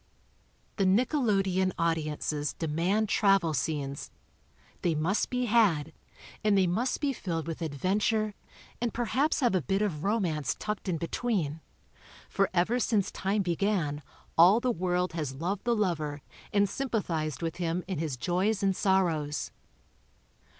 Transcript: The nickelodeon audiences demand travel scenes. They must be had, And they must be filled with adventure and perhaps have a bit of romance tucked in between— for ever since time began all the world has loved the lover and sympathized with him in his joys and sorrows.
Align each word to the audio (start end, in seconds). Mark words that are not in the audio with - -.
The 0.77 0.83
nickelodeon 0.85 1.73
audiences 1.77 2.53
demand 2.53 3.07
travel 3.07 3.53
scenes. 3.53 4.09
They 4.81 4.95
must 4.95 5.29
be 5.29 5.45
had, 5.45 5.93
And 6.43 6.57
they 6.57 6.65
must 6.65 6.99
be 6.99 7.13
filled 7.13 7.45
with 7.45 7.61
adventure 7.61 8.33
and 8.81 8.95
perhaps 8.95 9.41
have 9.41 9.53
a 9.53 9.61
bit 9.61 9.83
of 9.83 10.03
romance 10.03 10.55
tucked 10.57 10.89
in 10.89 10.97
between— 10.97 11.61
for 12.31 12.49
ever 12.51 12.79
since 12.79 13.11
time 13.11 13.43
began 13.43 14.01
all 14.39 14.59
the 14.59 14.71
world 14.71 15.13
has 15.13 15.35
loved 15.35 15.65
the 15.65 15.75
lover 15.75 16.23
and 16.51 16.67
sympathized 16.67 17.43
with 17.43 17.57
him 17.57 17.83
in 17.87 17.99
his 17.99 18.17
joys 18.17 18.63
and 18.63 18.75
sorrows. 18.75 19.51